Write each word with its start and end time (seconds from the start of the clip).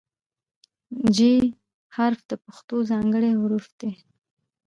د 1.03 1.05
"ژ" 1.15 1.19
حرف 1.95 2.19
د 2.29 2.31
پښتو 2.45 2.75
ځانګړی 2.91 3.31
حرف 3.41 3.67
دی. 3.79 3.91